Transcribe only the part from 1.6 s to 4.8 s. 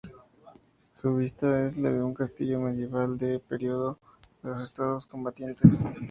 es la de un castillo medieval del periodo de los